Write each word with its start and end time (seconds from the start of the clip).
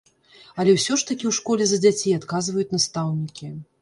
Але 0.61 0.71
ўсё 0.77 0.95
ж 1.01 1.05
такі 1.09 1.25
ў 1.27 1.31
школе 1.39 1.63
за 1.73 1.77
дзяцей 1.83 2.17
адказваюць 2.19 2.67
настаўнікі. 2.77 3.53